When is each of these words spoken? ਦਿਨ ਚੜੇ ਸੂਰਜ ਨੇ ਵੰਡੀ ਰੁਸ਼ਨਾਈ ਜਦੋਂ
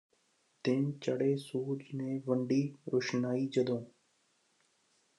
ਦਿਨ 0.65 0.91
ਚੜੇ 1.01 1.35
ਸੂਰਜ 1.35 1.83
ਨੇ 1.93 2.17
ਵੰਡੀ 2.25 2.67
ਰੁਸ਼ਨਾਈ 2.87 3.47
ਜਦੋਂ 3.47 3.81